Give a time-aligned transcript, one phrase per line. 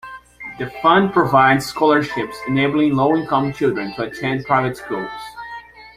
[0.57, 5.11] The fund provides scholarships enabling low-income children to attend private schools.